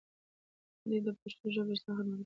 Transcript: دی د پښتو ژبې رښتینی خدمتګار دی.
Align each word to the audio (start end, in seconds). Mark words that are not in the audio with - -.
دی 0.89 0.97
د 1.05 1.07
پښتو 1.19 1.45
ژبې 1.55 1.71
رښتینی 1.73 1.95
خدمتګار 1.97 2.17
دی. 2.19 2.19